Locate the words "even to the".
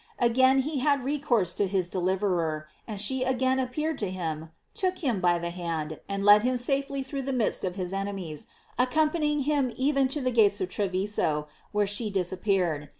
9.75-10.31